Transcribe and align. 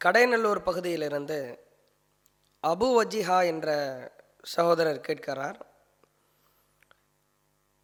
கடைநல்லூர் 0.00 0.60
பகுதியிலிருந்து 0.66 1.38
அபு 2.70 2.88
வஜிஹா 2.96 3.38
என்ற 3.52 3.68
சகோதரர் 4.54 5.00
கேட்கிறார். 5.06 5.58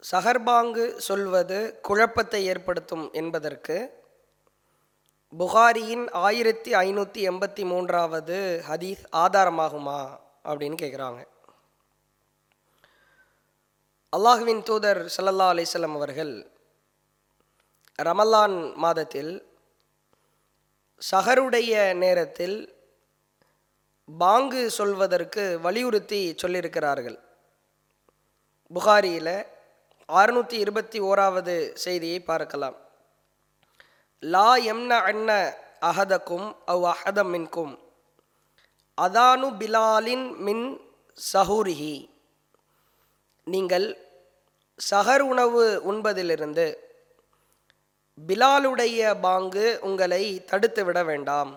சஹர்பாங்கு 0.03 0.85
சொல்வது 1.07 1.57
குழப்பத்தை 1.87 2.41
ஏற்படுத்தும் 2.51 3.05
என்பதற்கு 3.21 3.77
புகாரியின் 5.33 6.05
ஆயிரத்தி 6.27 6.71
ஐநூற்றி 6.85 7.21
எண்பத்தி 7.29 7.63
மூன்றாவது 7.71 8.37
ஹதீஸ் 8.69 9.03
ஆதாரமாகுமா 9.23 10.01
அப்படின்னு 10.49 10.77
கேட்குறாங்க. 10.83 11.21
அல்லாஹுவின் 14.13 14.61
தூதர் 14.69 15.01
சல்லல்லா 15.15 15.47
அலைஹி 15.53 15.95
அவர்கள் 15.99 16.33
ரமலான் 17.99 18.57
மாதத்தில் 18.83 19.33
சஹருடைய 21.01 21.71
நேரத்தில் 21.93 22.57
பாங்கு 24.09 24.61
சொல்வதற்கு 24.71 25.43
வலியுறுத்தி 25.61 26.21
சொல்லியிருக்கிறார்கள். 26.41 27.17
புகாரியில் 28.71 29.35
அறுநூற்றி 30.09 30.57
இருபத்தி 30.65 30.99
ஓராவது 30.99 31.55
செய்தியை 31.73 32.19
பார்க்கலாம். 32.21 32.77
லா 34.19 34.49
எம்ன 34.71 34.91
அன்ன 35.09 35.29
அஹதக்கும் 35.81 36.47
அவ் 36.65 36.85
அஹதம் 36.93 37.31
மின்கும். 37.33 37.73
அதானு 38.97 39.49
பிலாலின் 39.59 40.25
மின் 40.37 40.65
சஹூரிஹி. 41.33 41.95
நீங்கள் 43.47 43.87
சஹர் 44.79 45.23
உணவு 45.31 45.63
உண்பதிலிருந்து 45.91 46.65
பிலாலுடைய 48.17 48.99
பாங்கு 49.25 49.65
உங்களை 49.87 50.23
தடுத்து 50.49 50.81
விட 50.87 50.99
வேண்டாம். 51.03 51.51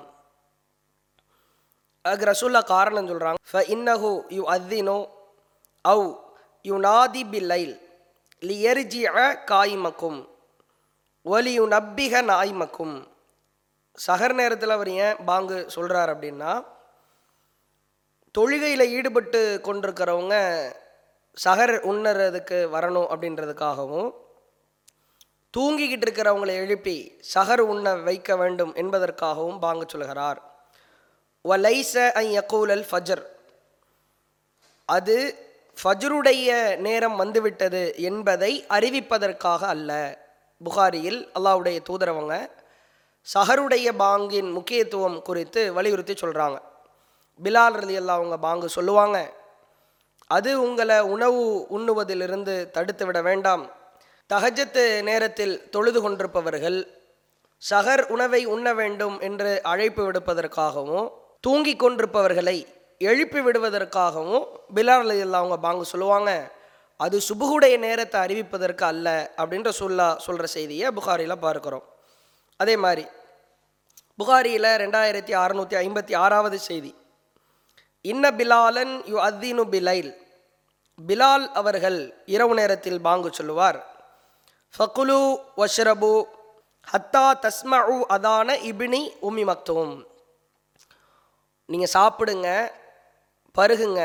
அதுக்கு 2.05 2.27
ரசூல்லா 2.32 2.62
காரணம் 2.74 3.10
சொல்கிறாங்க 3.10 3.41
ஃப 3.51 3.62
இன்னஹு 3.74 4.12
யு 4.37 4.43
அத்தினோ 4.54 4.99
அவு 5.84 6.07
யு 6.65 6.77
நாதி 6.87 7.23
பில்லைல் 7.32 7.74
லி 8.43 8.57
எரிஜி 8.71 9.02
அ 9.24 9.27
காய்மக்கும் 9.51 10.21
ஒலி 11.27 11.52
யு 11.59 11.65
நப்பிக 11.74 12.23
நாய்மக்கும். 12.32 12.96
சகர் 13.99 14.34
நேரத்தில் 14.40 14.74
அவர் 14.74 14.90
ஏன் 15.04 15.21
பாங்கு 15.29 15.59
சொல்கிறார் 15.74 16.10
அப்படின்னா 16.15 16.52
தொழுகையில் 18.34 18.90
ஈடுபட்டு 18.96 19.40
கொண்டிருக்கிறவங்க 19.66 20.37
சகர் 21.37 21.74
உண்ணறதுக்கு 21.90 22.59
வரணும் 22.74 23.09
அப்படின்றதுக்காகவும் 23.12 24.09
தூங்கிக்கிட்டு 25.57 26.04
இருக்கிறவங்களை 26.07 26.54
எழுப்பி 26.62 26.95
சகர் 27.35 27.62
உண்ண 27.73 27.95
வைக்க 28.07 28.37
வேண்டும் 28.37 28.73
என்பதற்காகவும் 28.74 29.59
பாங்கு 29.59 29.87
சொல்கிறார் 29.88 30.40
வலைச 31.45 31.93
ஐ 32.23 32.26
யகூலல் 32.38 32.85
ஃபஜர். 32.90 33.23
அது 34.88 35.16
ஃபஜ்ருடைய 35.80 36.77
நேரம் 36.87 37.16
வந்துவிட்டது 37.16 37.82
என்பதை 38.09 38.52
அறிவிப்பதற்காக 38.77 39.62
அல்ல. 39.74 39.90
புகாரியில் 40.65 41.21
அல்லாவுடைய 41.38 41.79
தூதரவங்க 41.88 42.34
சஹருடைய 43.34 43.88
பாங்கின் 43.99 44.51
முக்கியத்துவம் 44.52 45.18
குறித்து 45.23 45.62
வலியுறுத்தி 45.73 46.15
சொல்கிறாங்க 46.21 46.59
பிலால் 47.45 47.77
ரலி 47.80 47.96
அல்லா 48.02 48.15
அவங்க 48.18 48.38
பாங்கு 48.46 48.68
சொல்லுவாங்க 48.68 49.18
அது 50.37 50.51
உங்களை 50.62 51.01
உணவு 51.15 51.43
உண்ணுவதிலிருந்து 51.77 52.54
தடுத்து 52.71 53.07
விட 53.07 53.18
வேண்டாம். 53.23 53.65
தகஜத்து 54.32 55.02
நேரத்தில் 55.02 55.71
தொழுது 55.71 56.02
கொண்டிருப்பவர்கள் 56.02 56.79
சகர் 57.71 58.02
உணவை 58.07 58.45
உண்ண 58.45 58.74
வேண்டும் 58.74 59.21
என்று 59.21 59.63
அழைப்பு 59.63 60.10
விடுப்பதற்காகவும் 60.10 61.13
தூங்கி 61.41 61.77
கொண்டிருப்பவர்களை 61.77 62.66
எழுப்பி 62.99 63.41
விடுவதற்காகவும் 63.41 64.44
பிலால் 64.75 65.33
அவங்க 65.33 65.59
பாங்கு 65.59 65.84
சொல்லுவாங்க. 65.84 66.55
அது 66.97 67.21
சுபுகுடைய 67.28 67.78
நேரத்தை 67.78 68.21
அறிவிப்பதற்கு 68.21 68.83
அல்ல 68.83 69.33
அப்படின்ற 69.37 69.71
சொல்லா 69.78 70.17
சொல்கிற 70.17 70.47
செய்தியை 70.47 70.91
புகாரியில் 70.91 71.43
பார்க்குறோம். 71.43 71.83
அதே 72.56 72.77
மாதிரி 72.77 73.06
புகாரியில் 74.17 74.71
ரெண்டாயிரத்தி 74.83 75.33
அறநூற்றி 75.43 75.77
ஐம்பத்தி 75.84 76.17
ஆறாவது 76.17 76.59
செய்தி. 76.59 76.95
இன்ன 78.00 78.31
பிலாலன் 78.31 78.95
யு 79.06 79.19
அத்தீனு 79.19 79.65
பிலைல். 79.75 80.12
பிலால் 81.06 81.47
அவர்கள் 81.53 82.23
இரவு 82.27 82.55
நேரத்தில் 82.55 83.00
பாங்கு 83.00 83.31
சொல்லுவார். 83.33 83.96
ஃபகுலு 84.75 85.21
வஷ்ரபு 85.60 86.15
ஹத்தா 86.88 87.27
தஸ்மஉ 87.44 87.94
அதான 88.15 88.49
இபினி 88.71 89.00
உமி 89.28 89.44
மக்தும். 89.50 89.94
நீங்கள் 91.72 91.93
சாப்பிடுங்க 91.94 92.49
பருகுங்க. 93.59 94.03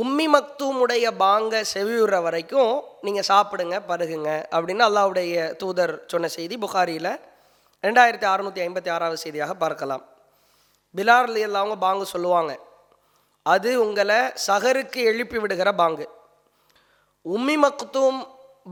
உம்மி 0.00 0.26
மக்தூமுடைய 0.34 1.06
பாங்க 1.22 1.62
செவியுற 1.72 2.20
வரைக்கும் 2.26 2.74
நீங்கள் 3.06 3.26
சாப்பிடுங்க 3.30 3.76
பருகுங்க 3.90 4.30
அப்படின்னு 4.54 4.84
அல்லாவுடைய 4.88 5.48
தூதர் 5.62 5.94
சொன்ன 6.12 6.30
செய்தி 6.36 6.56
புகாரியில் 6.64 7.10
ரெண்டாயிரத்தி 7.84 8.26
அறநூற்றி 8.32 8.62
ஐம்பத்தி 8.66 8.90
ஆறாவது 8.94 9.18
செய்தியாக 9.24 9.54
பார்க்கலாம். 9.64 10.04
பிலார்லி 10.94 11.42
அவங்க 11.62 11.76
பாங்கு 11.86 12.06
சொல்லுவாங்க 12.14 12.52
அது 13.54 13.72
உங்களை 13.86 14.20
சகருக்கு 14.46 15.00
எழுப்பி 15.10 15.38
விடுகிற 15.42 15.70
பாங்கு. 15.82 16.06
உம்மி 17.24 17.56
மக்தூம் 17.66 18.20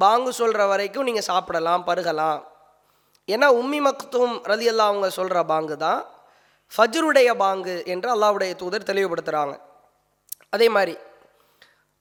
பாங்கு 0.02 0.30
சொல்கிற 0.40 0.62
வரைக்கும் 0.72 1.06
நீங்கள் 1.08 1.28
சாப்பிடலாம் 1.30 1.86
பருகலாம். 1.88 2.40
ஏன்னா 3.28 3.48
உம்மி 3.60 3.80
மக்தும் 3.86 4.34
ரதி 4.50 4.66
அல்லா 4.72 4.86
அவங்க 4.90 5.08
சொல்கிற 5.18 5.38
பாங்கு 5.52 5.76
தான். 5.84 6.00
ஃபஜ்ருடைய 6.72 7.30
பாங்கு 7.42 7.74
என்று 7.92 8.08
அல்லாவுடைய 8.14 8.52
தூதர் 8.62 8.88
தெளிவுபடுத்துகிறாங்க 8.90 9.54
அதே 10.54 10.68
மாதிரி 10.76 10.94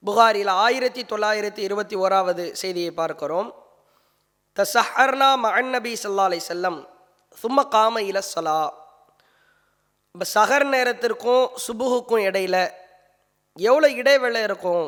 புகாரில் 0.04 0.50
ஆயிரத்தி 0.64 1.02
தொள்ளாயிரத்தி 1.12 1.62
இருபத்தி 1.66 1.96
ஓராவது 2.04 2.44
செய்தியை 2.62 2.90
பார்க்கிறோம். 3.00 3.48
த 4.56 4.66
சஹர்னா 4.74 5.28
மகன் 5.44 5.70
நபி 5.74 5.92
சல்லா 6.02 6.26
அலை 6.30 6.40
செல்லம் 6.50 6.80
சும்ம 7.42 7.68
காம 7.74 8.02
இல 8.10 8.18
சலா 8.34 8.58
இப்போ 10.14 10.26
சஹர் 10.34 10.66
நேரத்திற்கும் 10.74 11.46
சுபுகுக்கும் 11.64 12.24
இடையில 12.28 12.56
எவ்வளோ 13.56 13.88
இடைவேளை 14.00 14.40
இருக்கும்? 14.48 14.86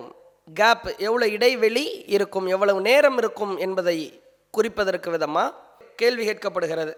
கேப் 0.55 0.87
எவ்வளோ 0.99 1.29
இடைவெளி 1.29 2.05
இருக்கும் 2.07 2.47
எவ்வளவு 2.47 2.81
நேரம் 2.81 3.19
இருக்கும் 3.19 3.57
என்பதை 3.57 4.23
குறிப்பதற்கு 4.51 5.11
விதமாக 5.11 5.55
கேள்வி 5.97 6.29
கேட்கப்படுகிறது. 6.29 6.95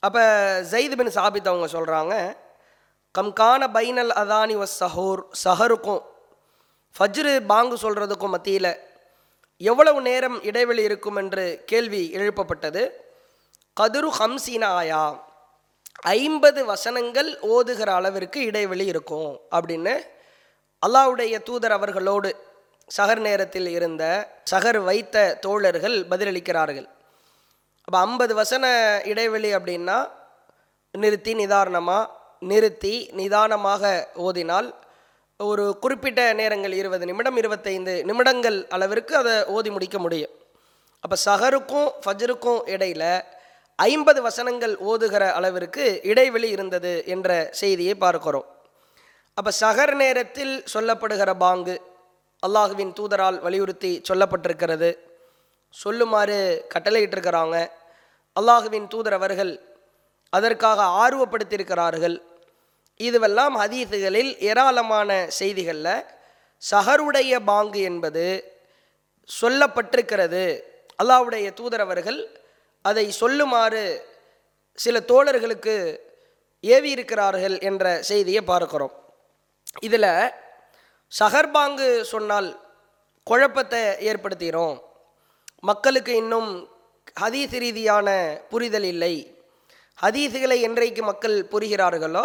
அப்போ 0.00 0.22
ஜெயித் 0.70 0.96
பின் 0.96 1.14
சாபித் 1.14 1.48
அவங்க 1.48 1.66
சொல்கிறாங்க 1.66 2.36
கம்கான 3.18 3.68
பைனல் 3.68 4.12
அதானி 4.22 4.56
வஸ் 4.56 4.84
சஹூர் 4.84 5.22
சஹருக்கும் 5.44 6.02
ஃபஜ்ரு 6.98 7.46
பாங்கு 7.46 7.76
சொல்கிறதுக்கும் 7.76 8.28
மத்தியில் 8.28 8.78
எவ்வளவு 9.56 10.00
நேரம் 10.00 10.42
இடைவெளி 10.42 10.82
இருக்கும் 10.82 11.16
என்று 11.16 11.62
கேள்வி 11.66 12.10
எழுப்பப்பட்டது. 12.14 12.90
கதுரு 13.80 14.10
ஹம்சீன 14.18 14.64
ஆயா 14.64 15.28
ஐம்பது 16.02 16.64
வசனங்கள் 16.64 17.38
ஓதுகிற 17.40 17.94
அளவிற்கு 17.94 18.40
இடைவெளி 18.40 18.84
இருக்கும் 18.84 19.40
அப்படின்னு 19.50 20.00
அல்லாவுடைய 20.86 21.42
தூதர் 21.42 21.72
அவர்களோடு 21.72 22.45
சகர் 22.88 23.20
நேரத்தில் 23.26 23.68
இருந்த 23.76 24.04
சகர் 24.50 24.78
வைத்த 24.88 25.16
தோழர்கள் 25.44 25.96
பதிலளிக்கிறார்கள். 26.10 26.86
அப்போ 27.86 27.98
ஐம்பது 28.06 28.32
வசன 28.40 28.64
இடைவெளி 29.12 29.50
அப்படின்னா 29.58 29.96
நிறுத்தி 31.02 31.32
நிதானமாக 31.40 32.10
நிறுத்தி 32.50 32.94
நிதானமாக 33.20 33.90
ஓதினால் 34.26 34.68
ஒரு 35.40 35.64
குறிப்பிட்ட 35.82 36.20
நேரங்கள் 36.40 36.74
இருபது 36.80 37.04
நிமிடம் 37.10 37.38
இருபத்தைந்து 37.42 37.94
நிமிடங்கள் 38.10 38.58
அளவிற்கு 38.76 39.14
அதை 39.22 39.34
ஓதி 39.56 39.70
முடிக்க 39.76 39.98
முடியும். 40.04 40.32
அப்போ 41.04 41.16
சஹருக்கும் 41.26 41.88
ஃபஜருக்கும் 42.04 42.60
இடையில 42.74 43.04
ஐம்பது 43.78 44.20
வசனங்கள் 44.28 44.74
ஓதுகிற 44.90 45.24
அளவிற்கு 45.38 45.84
இடைவெளி 46.10 46.48
இருந்தது 46.56 46.92
என்ற 47.14 47.30
செய்தியை 47.60 47.94
பார்க்கிறோம். 48.04 48.46
அப்போ 49.38 49.50
சகர் 49.62 49.94
நேரத்தில் 50.04 50.54
சொல்லப்படுகிற 50.74 51.30
பாங்கு 51.44 51.76
அல்லாஹுவின் 52.46 52.92
தூதரால் 52.98 53.38
வலியுறுத்தி 53.44 53.92
சொல்லப்பட்டிருக்கிறது. 54.08 54.90
சொல்லுமாறு 55.74 56.38
கட்டளையிட்டிருக்கிறாங்க. 56.74 57.56
அல்லாஹுவின் 58.36 58.86
தூதர் 58.92 59.16
அவர்கள் 59.18 59.52
அதற்காக 60.32 60.80
ஆர்வப்படுத்தியிருக்கிறார்கள். 61.04 62.16
இதுவெல்லாம் 63.00 63.54
ஹதீஸுகளில் 63.62 64.30
ஏராளமான 64.48 65.10
செய்திகளில் 65.38 66.04
சஹருடைய 66.62 67.34
பாங்கு 67.50 67.80
என்பது 67.90 68.26
சொல்லப்பட்டிருக்கிறது. 69.40 70.44
அல்லாஹ்வுடைய 71.02 71.46
தூதரவர்கள் 71.60 72.20
அதை 72.82 73.06
சொல்லுமாறு 73.20 73.82
சில 74.84 74.96
தோழர்களுக்கு 75.10 75.74
ஏவி 76.60 76.90
இருக்கிறார்கள் 76.90 77.56
என்ற 77.68 77.84
செய்தியை 78.10 78.42
பார்க்கிறோம். 78.42 78.94
இதில் 79.86 80.10
சகர்பாங்கு 81.12 81.88
சொன்னால் 82.12 82.48
குழப்பத்தை 83.26 83.80
ஏற்படுத்திடும் 84.08 84.76
மக்களுக்கு 85.60 86.12
இன்னும் 86.16 86.50
ஹதீஸ் 87.20 87.54
ரீதியான 87.64 88.08
புரிதல் 88.50 88.86
இல்லை. 88.92 89.14
ஹதீஸுகளை 89.98 90.58
என்றைக்கு 90.60 91.02
மக்கள் 91.02 91.36
புரிகிறார்களோ 91.52 92.24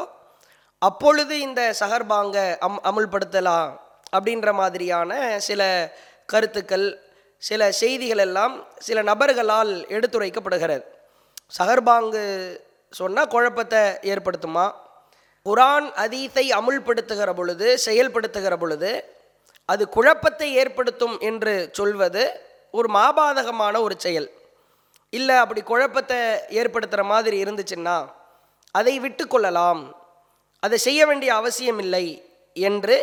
அப்பொழுது 0.81 1.33
இந்த 1.39 1.62
சஹர்பாங்க 1.80 2.38
அம் 2.68 2.80
அமுல்படுத்தலாம் 2.89 3.69
அப்படின்ற 4.16 4.50
மாதிரியான 4.54 5.12
சில 5.39 5.62
கருத்துக்கள் 6.25 6.88
சில 7.44 7.72
செய்திகள் 7.81 8.24
எல்லாம் 8.25 8.56
சில 8.88 9.01
நபர்களால் 9.01 9.74
எடுத்துரைக்கப்படுகிறது. 9.95 10.84
சஹர்பாங்கு 11.57 12.24
சொன்னால் 12.94 13.27
குழப்பத்தை 13.27 13.81
ஏற்படுத்துமா? 14.12 14.66
குரான் 15.46 15.88
அதீத்தை 16.04 16.44
அமுல்படுத்துகிற 16.58 17.30
பொழுது 17.34 17.68
செயல்படுத்துகிற 17.86 18.56
பொழுது 18.58 18.92
அது 19.70 19.84
குழப்பத்தை 19.90 20.48
ஏற்படுத்தும் 20.62 21.16
என்று 21.30 21.54
சொல்வது 21.72 22.24
ஒரு 22.78 22.88
மாபாதகமான 22.98 23.76
ஒரு 23.86 23.96
செயல். 24.06 24.28
இல்லை 25.14 25.36
அப்படி 25.44 25.62
குழப்பத்தை 25.62 26.20
ஏற்படுத்துகிற 26.60 27.04
மாதிரி 27.04 27.38
இருந்துச்சுன்னா 27.44 27.98
அதை 28.76 29.00
விட்டு 29.00 29.24
கொள்ளலாம். 29.28 29.82
அதை 30.64 30.78
செய்ய 30.78 31.02
வேண்டிய 31.06 31.32
அவசியம் 31.36 31.80
இல்லை 31.80 32.06
என்று 32.56 32.98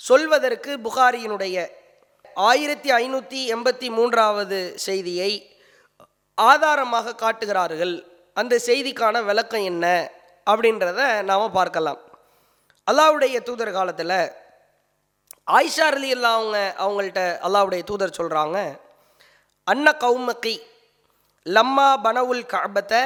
சொல்வதற்கு 0.00 0.72
புகாரியினுடைய 0.86 1.56
ஆயிரத்தி 2.36 2.90
ஐநூற்றி 3.02 3.40
எண்பத்தி 3.54 3.88
மூன்றாவது 3.90 4.58
செய்தியை 4.86 5.30
ஆதாரமாக 6.38 7.14
காட்டுகிறார்கள். 7.14 7.94
அந்த 8.34 8.54
செய்திக்கான 8.66 9.24
விளக்கம் 9.24 9.64
என்ன? 9.72 9.86
அப்படின்றத 10.50 11.00
நாம் 11.30 11.56
பார்க்கலாம். 11.58 12.00
அல்லாவுடைய 12.86 13.36
தூதர் 13.48 13.76
காலத்தில் 13.78 14.16
ஆயிஷா 15.56 15.86
அலி 15.94 16.08
இல்லா 16.16 16.30
அவங்க 16.38 16.58
அவங்கள்ட்ட 16.84 17.22
அல்லாவுடைய 17.46 17.82
தூதர் 17.90 18.18
சொல்கிறாங்க 18.18 18.58
அன்ன 19.72 19.86
கௌமக்கி 20.04 20.56
லம்மா 21.46 21.88
பனவுல் 22.06 22.44
கபத்தை 22.52 23.02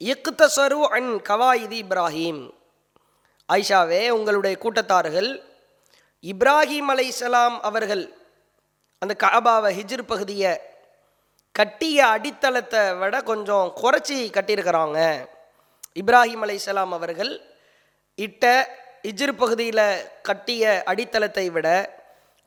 இக்தசரு 0.00 0.80
அன் 0.96 1.10
கவாயிதி 1.28 1.78
இப்ராஹிம். 1.84 2.42
ஆயிஷாவே 3.48 4.02
உங்களுடைய 4.16 4.54
கூட்டத்தார்கள் 4.64 5.30
இப்ராஹிம் 6.24 6.90
அலை 6.94 7.08
சலாம் 7.20 7.56
அவர்கள் 7.68 8.04
அந்த 9.02 9.14
கபாவை 9.24 9.70
ஹிஜ்ர் 9.78 10.04
பகுதியை 10.12 10.52
கட்டிய 11.58 11.98
அடித்தளத்தை 12.14 12.82
விட 13.00 13.14
கொஞ்சம் 13.30 13.66
குறைச்சி 13.80 14.18
கட்டியிருக்கிறாங்க. 14.36 14.98
இப்ராஹிம் 15.96 16.44
அலைசலாம் 16.44 16.94
அவர்கள் 16.96 17.32
இட்ட 18.18 18.44
இஜிர் 19.04 19.34
பகுதியில் 19.34 19.84
கட்டிய 20.22 20.62
அடித்தளத்தை 20.86 21.46
விட 21.50 21.68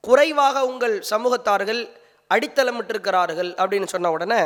குறைவாக 0.04 0.66
உங்கள் 0.66 0.96
சமூகத்தார்கள் 1.10 1.82
அடித்தளமிட்டிருக்கிறார்கள் 2.32 3.52
அப்படின்னு 3.58 3.88
சொன்ன 3.88 4.12
உடனே 4.12 4.42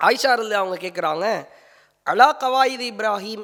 ஆயிஷாரில் 0.00 0.60
அவங்க 0.60 0.76
கேட்குறாங்க 0.78 1.26
அலா 2.06 2.28
கவாயிது 2.34 2.84
இப்ராஹிம்? 2.90 3.42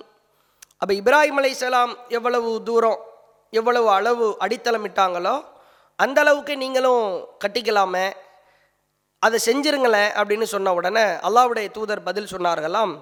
அப்போ 0.82 0.92
இப்ராஹிம் 0.94 1.38
அலைசலாம் 1.38 1.92
எவ்வளவு 2.08 2.50
தூரம் 2.64 3.00
எவ்வளவு 3.52 3.88
அளவு 3.90 4.26
அடித்தளமிட்டாங்களோ 4.40 5.34
அந்த 5.98 6.18
அளவுக்கு 6.20 6.54
நீங்களும் 6.56 7.04
கட்டிக்கலாமே 7.44 8.06
அதை 9.22 9.38
செஞ்சிருங்களேன் 9.40 10.10
அப்படின்னு 10.16 10.46
சொன்ன 10.46 10.72
உடனே 10.72 11.04
அல்லாவுடைய 11.26 11.68
தூதர் 11.70 12.02
பதில் 12.02 12.32
சொன்னார்களாம் 12.32 12.94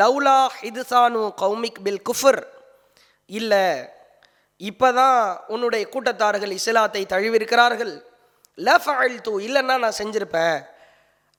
லவ்லா 0.00 0.38
ஹிதுசானு 0.60 1.22
கௌமிக் 1.42 1.80
பில் 1.84 2.02
குஃபர். 2.08 2.40
இல்லை 3.30 3.64
இப்போ 4.60 4.88
தான் 5.00 5.18
உன்னுடைய 5.54 5.82
கூட்டத்தார்கள் 5.94 6.52
இஸ்லாத்தை 6.60 7.02
தழுவிருக்கிறார்கள் 7.12 7.92
லஃப் 8.66 8.86
ஃபஅல் 8.86 9.18
தூ 9.26 9.34
இல்லைன்னா 9.46 9.74
நான் 9.84 9.98
செஞ்சுருப்பேன். 10.00 10.56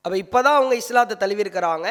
அப்போ 0.05 0.15
இப்போ 0.25 0.39
தான் 0.45 0.57
அவங்க 0.59 0.75
இஸ்லாத்தை 0.81 1.15
தழுவிருக்கிறாங்க 1.23 1.87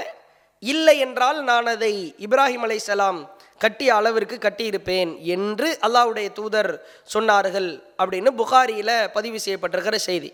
இல்லை 0.62 0.94
என்றால் 1.06 1.38
நான் 1.50 1.68
அதை 1.72 1.92
இப்ராஹிம் 2.26 2.64
அலைசலாம் 2.66 3.18
கட்டிய 3.62 3.90
அளவிற்கு 3.98 4.36
கட்டியிருப்பேன் 4.46 5.10
என்று 5.34 5.68
அல்லாவுடைய 5.86 6.28
தூதர் 6.38 6.70
சொன்னார்கள் 7.14 7.68
அப்படின்னு 8.00 8.30
புகாரியில் 8.40 8.96
பதிவு 9.16 9.38
செய்யப்பட்டிருக்கிற 9.44 9.96
செய்தி. 10.08 10.30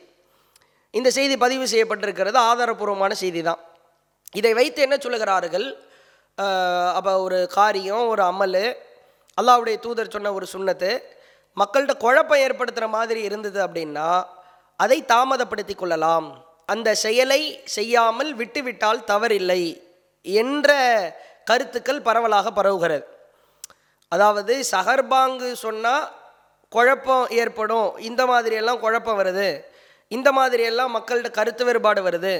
இந்த 0.94 1.08
செய்தி 1.18 1.36
பதிவு 1.44 1.66
செய்யப்பட்டிருக்கிறது 1.72 2.38
ஆதாரபூர்வமான 2.50 3.12
செய்தி 3.22 3.42
தான் 3.48 3.60
இதை 4.40 4.52
வைத்து 4.60 4.80
என்ன 4.86 4.96
சொல்லுகிறார்கள்? 5.04 5.66
அப்போ 6.38 7.12
ஒரு 7.20 7.48
காரியம் 7.52 8.06
ஒரு 8.08 8.22
அமல். 8.22 8.76
அல்லாவுடைய 9.40 9.76
தூதர் 9.78 10.10
சொன்ன 10.10 10.32
ஒரு 10.32 10.46
சுண்ணத்து 10.52 10.90
மக்கள்கிட்ட 11.56 11.96
குழப்பம் 11.96 12.38
ஏற்படுத்துகிற 12.38 12.86
மாதிரி 12.88 13.20
இருந்தது 13.22 13.66
அப்படின்னா 13.66 14.24
அதை 14.76 15.04
தாமதப்படுத்தி 15.04 15.74
கொள்ளலாம். 15.74 16.44
அந்த 16.66 16.94
செயலை 16.94 17.40
செய்யாமல் 17.64 18.34
விட்டுவிட்டால் 18.34 19.04
தவறில்லை 19.06 19.62
என்ற 20.22 20.70
கருத்துக்கள் 21.44 22.02
பரவலாக 22.02 22.62
பரவுகிறது. 22.62 23.04
அதாவது 24.08 24.64
சஹர்பாங்கு 24.70 25.52
சொன்னால் 25.52 26.12
குழப்பம் 26.68 27.26
ஏற்படும். 27.30 27.98
இந்த 27.98 28.26
மாதிரியெல்லாம் 28.26 28.78
குழப்பம் 28.78 29.18
வருது. 29.20 29.48
இந்த 30.08 30.32
மாதிரியெல்லாம் 30.32 30.94
மக்கள்கிட்ட 30.96 31.30
கருத்து 31.30 31.64
வேறுபாடு 31.64 32.10
வருது. 32.10 32.34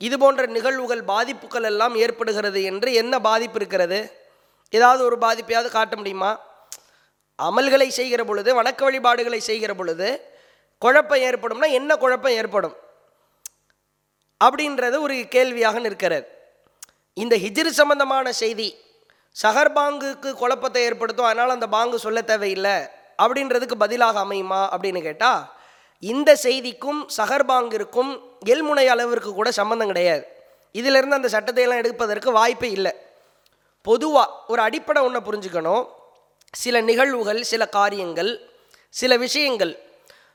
இது 0.00 0.16
போன்ற 0.18 0.42
நிகழ்வுகள் 0.56 1.02
பாதிப்புகள் 1.12 1.66
எல்லாம் 1.70 1.94
ஏற்படுகிறது 2.04 2.60
என்று 2.70 2.90
என்ன 3.00 3.14
பாதிப்பு 3.28 3.58
இருக்கிறது? 3.60 3.98
ஏதாவது 4.72 5.02
ஒரு 5.08 5.16
பாதிப்பையாவது 5.24 5.70
காட்ட 5.76 5.94
முடியுமா? 5.96 6.30
அமல்களை 7.38 7.88
செய்கிற 7.98 8.22
பொழுது 8.24 8.50
வணக்க 8.58 8.80
வழிபாடுகளை 8.86 9.40
செய்கிற 9.48 9.72
பொழுது 9.74 10.08
குழப்பம் 10.82 11.24
ஏற்படும்னா 11.28 11.68
என்ன 11.78 11.90
குழப்பம் 11.96 12.36
ஏற்படும்? 12.40 12.76
அப்படின்றது 14.40 14.96
ஒரு 15.06 15.16
கேள்வியாக 15.34 15.78
நிற்கிறது. 15.86 16.26
இந்த 17.16 17.34
ஹிஜிர் 17.44 17.78
சம்பந்தமான 17.80 18.32
செய்தி 18.42 18.68
சஹர் 19.36 19.72
பாங்குக்கு 19.78 20.30
குழப்பத்தை 20.42 20.80
ஏற்படுத்தும் 20.88 21.28
அதனால் 21.30 21.54
அந்த 21.56 21.66
பாங்கு 21.76 21.98
சொல்ல 22.06 22.20
தேவையில்லை. 22.30 22.76
அப்படின்றதுக்கு 23.22 23.76
பதிலாக 23.84 24.18
அமையுமா 24.24 24.60
அப்படின்னு 24.74 25.00
கேட்டால் 25.08 25.42
இந்த 26.02 26.30
செய்திக்கும் 26.46 27.00
சஹர் 27.16 27.48
பாங்கிற்கும் 27.52 28.12
எல்முனை 28.46 28.86
அளவிற்கு 28.86 29.34
கூட 29.34 29.50
சம்மந்தம் 29.50 29.86
கிடையாது. 29.86 30.24
இதிலிருந்து 30.72 31.18
அந்த 31.18 31.28
சட்டத்தையெல்லாம் 31.28 31.82
எடுப்பதற்கு 31.82 32.32
வாய்ப்பே 32.32 32.70
இல்லை. 32.70 32.92
பொதுவாக 33.82 34.34
ஒரு 34.46 34.62
அடிப்படை 34.62 35.02
ஒன்றை 35.02 35.20
புரிஞ்சுக்கணும். 35.26 35.88
சில 36.52 36.80
நிகழ்வுகள் 36.80 37.42
சில 37.42 37.68
காரியங்கள் 37.68 38.32
சில 38.88 39.16
விஷயங்கள் 39.16 39.72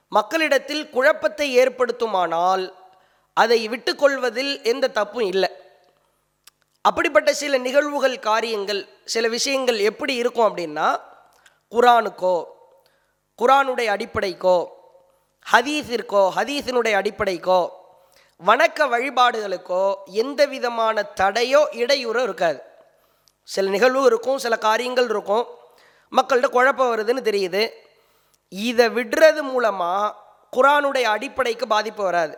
மக்களிடத்தில் 0.07 0.89
குழப்பத்தை 0.89 1.57
ஏற்படுத்துமானால் 1.57 2.73
அதை 3.33 3.67
விட்டுக்கொள்வதில் 3.67 4.63
எந்த 4.63 4.87
தப்பும் 4.87 5.27
இல்லை. 5.33 5.49
அப்படிப்பட்ட 6.81 7.33
சில 7.33 7.57
நிகழ்வுகள் 7.57 8.19
காரியங்கள் 8.19 8.81
சில 9.05 9.27
விஷயங்கள் 9.27 9.79
எப்படி 9.79 10.13
இருக்கும் 10.15 10.47
அப்படின்னா 10.49 10.87
குரானுக்கோ 11.71 12.35
குரானுடைய 13.41 13.87
அடிப்படைக்கோ 13.95 14.57
ஹதீஸிற்கோ 15.51 16.21
ஹதீஸினுடைய 16.37 16.93
அடிப்படைக்கோ 17.01 17.59
வணக்க 18.39 18.87
வழிபாடுகளுக்கோ 18.93 19.93
எந்த 20.03 20.45
விதமான 20.45 21.05
தடையோ 21.21 21.61
இடையூறோ 21.71 22.23
இருக்காது. 22.23 22.61
சில 23.43 23.69
நிகழ்வு 23.69 24.05
இருக்கும் 24.05 24.37
சில 24.37 24.57
காரியங்கள் 24.57 25.09
இருக்கும். 25.09 25.45
மக்கள்கிட்ட 26.11 26.49
குழப்பம் 26.49 26.91
வருதுன்னு 26.91 27.21
தெரியுது. 27.29 27.69
இதை 28.49 28.87
விடுறது 28.87 29.41
மூலமாக 29.41 30.15
குரானுடைய 30.57 31.03
அடிப்படைக்கு 31.03 31.67
பாதிப்பு 31.67 32.03
வராது. 32.03 32.37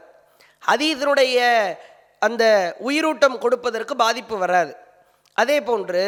அதீதனுடைய 0.68 1.38
அந்த 2.20 2.76
உயிரூட்டம் 2.86 3.38
கொடுப்பதற்கு 3.38 3.96
பாதிப்பு 3.96 4.38
வராது. 4.38 4.76
அதே 5.34 5.62
போன்று 5.62 6.06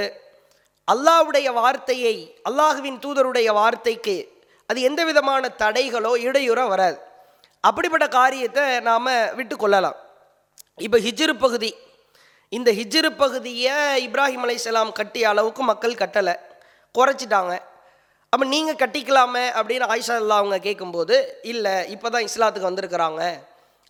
அல்லாஹ்வுடைய 0.91 1.53
வார்த்தையை 1.53 2.15
அல்லாஹுவின் 2.49 2.99
தூதருடைய 3.05 3.53
வார்த்தைக்கு 3.53 4.17
அது 4.65 4.81
எந்த 4.81 5.03
விதமான 5.03 5.51
தடைகளோ 5.57 6.13
இடையூறோ 6.27 6.67
வராது. 6.67 6.97
அப்படிப்பட்ட 7.67 8.05
காரியத்தை 8.07 8.65
நாம் 8.89 9.07
விட்டு 9.37 9.55
கொள்ளலாம். 9.57 9.97
இப்போ 10.85 10.97
ஹிஜ்ரு 11.05 11.33
பகுதி. 11.45 11.71
இந்த 12.57 12.69
ஹிஜ்ரு 12.79 13.09
பகுதியை 13.23 13.73
இப்ராஹிம் 14.05 14.45
அலைசலாம் 14.45 14.91
கட்டிய 14.99 15.27
அளவுக்கு 15.31 15.63
மக்கள் 15.71 15.99
கட்டலை. 16.01 16.35
குறைச்சிட்டாங்க. 16.97 17.53
அப்போ 18.33 18.45
நீங்கள் 18.53 18.79
கட்டிக்கலாமே 18.81 19.43
அப்படின்னு 19.57 19.85
ஆயிஷா 19.93 20.15
அல்லா 20.21 20.37
அவங்க 20.41 20.57
கேட்கும்போது 20.67 21.15
இல்லை 21.51 21.73
இப்போ 21.93 22.07
தான் 22.09 22.25
இஸ்லாத்துக்கு 22.29 22.69
வந்திருக்கிறாங்க. 22.69 23.21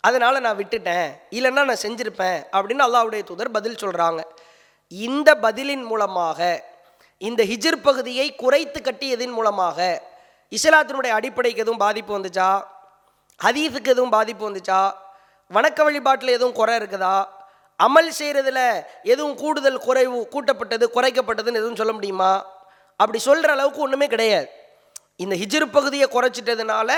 அதனால் 0.03 0.43
நான் 0.45 0.59
விட்டுட்டேன். 0.59 1.07
இல்லைன்னா 1.37 1.63
நான் 1.69 1.83
செஞ்சுருப்பேன். 1.85 2.39
அப்படின்னு 2.55 2.85
அல்லாவுடைய 2.87 3.23
தூதர் 3.29 3.55
பதில் 3.57 3.81
சொல்கிறாங்க 3.83 4.21
இந்த 4.91 5.29
பதிலின் 5.45 5.85
மூலமாக 5.91 6.39
இந்த 7.21 7.41
ஹிஜிர் 7.51 7.79
பகுதியை 7.87 8.27
குறைத்து 8.43 8.81
கட்டியதன் 8.81 9.35
மூலமாக 9.37 9.79
இஸ்லாத்தினுடைய 10.57 11.13
அடிப்படைக்கு 11.17 11.63
எதுவும் 11.63 11.83
பாதிப்பு 11.85 12.11
வந்துச்சா? 12.17 12.49
ஹதீஸுக்கு 13.43 13.91
எதுவும் 13.95 14.15
பாதிப்பு 14.15 14.43
வந்துச்சா? 14.49 14.79
வணக்க 15.55 15.83
வழிபாட்டில் 15.83 16.35
எதுவும் 16.37 16.55
குறை 16.59 16.73
இருக்குதா? 16.79 17.15
அமல் 17.79 18.09
செய்கிறதுல 18.19 18.61
எதுவும் 19.03 19.35
கூடுதல் 19.41 19.77
குறைவு 19.85 20.17
கூட்டப்பட்டது 20.33 20.85
குறைக்கப்பட்டதுன்னு 20.95 21.61
எதுவும் 21.61 21.79
சொல்ல 21.81 21.93
முடியுமா? 21.97 22.31
அப்படி 22.95 23.19
சொல்கிற 23.27 23.51
அளவுக்கு 23.51 23.83
ஒன்றுமே 23.85 24.07
கிடையாது. 24.07 24.47
இந்த 25.23 25.35
ஹிஜிரு 25.41 25.65
பகுதியை 25.77 26.07
குறைச்சிட்டதுனால 26.15 26.89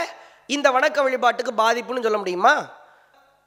இந்த 0.55 0.67
வணக்க 0.71 0.97
வழிபாட்டுக்கு 1.07 1.53
பாதிப்புன்னு 1.61 2.05
சொல்ல 2.07 2.17
முடியுமா? 2.17 2.53